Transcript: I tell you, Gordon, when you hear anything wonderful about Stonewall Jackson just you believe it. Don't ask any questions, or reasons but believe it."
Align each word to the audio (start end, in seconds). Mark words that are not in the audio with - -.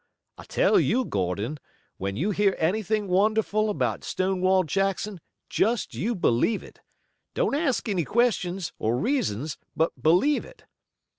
I 0.39 0.45
tell 0.45 0.79
you, 0.79 1.05
Gordon, 1.05 1.59
when 1.97 2.17
you 2.17 2.31
hear 2.31 2.55
anything 2.57 3.07
wonderful 3.07 3.69
about 3.69 4.03
Stonewall 4.03 4.63
Jackson 4.63 5.21
just 5.47 5.93
you 5.93 6.15
believe 6.15 6.63
it. 6.63 6.81
Don't 7.35 7.53
ask 7.53 7.87
any 7.87 8.03
questions, 8.03 8.73
or 8.79 8.97
reasons 8.97 9.59
but 9.75 9.91
believe 10.01 10.43
it." 10.43 10.63